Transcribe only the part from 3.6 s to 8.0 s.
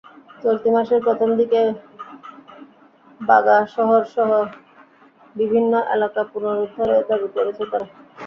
শহরসহ বিভিন্ন এলাকা পুনরুদ্ধারেও দাবি করেছে তারা।